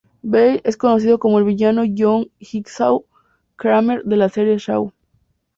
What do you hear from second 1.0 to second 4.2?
como el villano John "Jigsaw" Kramer de